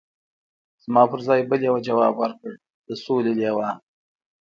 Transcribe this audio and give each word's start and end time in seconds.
زما 0.83 1.03
پر 1.11 1.19
ځای 1.27 1.41
بل 1.49 1.59
یوه 1.67 1.79
ځواب 1.87 2.13
ورکړ: 2.17 2.51
د 2.87 2.89
سولې 3.03 3.33
لوا. 3.41 3.69